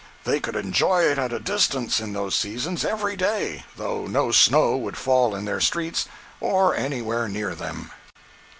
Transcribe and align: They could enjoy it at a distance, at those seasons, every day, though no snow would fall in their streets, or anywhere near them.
They 0.23 0.39
could 0.39 0.55
enjoy 0.55 1.03
it 1.03 1.19
at 1.19 1.31
a 1.31 1.39
distance, 1.39 2.01
at 2.01 2.11
those 2.11 2.33
seasons, 2.33 2.83
every 2.83 3.15
day, 3.15 3.65
though 3.75 4.07
no 4.07 4.31
snow 4.31 4.75
would 4.75 4.97
fall 4.97 5.35
in 5.35 5.45
their 5.45 5.61
streets, 5.61 6.07
or 6.39 6.73
anywhere 6.75 7.29
near 7.29 7.53
them. 7.53 7.91